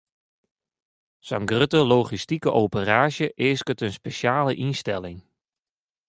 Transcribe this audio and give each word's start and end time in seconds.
Sa'n 1.29 1.47
grutte 1.51 1.77
logistike 1.89 2.51
operaasje 2.61 3.27
easket 3.47 3.81
in 3.85 3.93
spesjale 3.97 4.53
ynstelling. 4.65 5.19